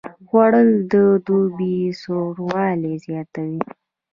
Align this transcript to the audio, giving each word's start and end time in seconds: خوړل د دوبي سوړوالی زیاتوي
خوړل 0.27 0.69
د 0.91 0.93
دوبي 1.25 1.77
سوړوالی 2.01 2.93
زیاتوي 3.05 3.61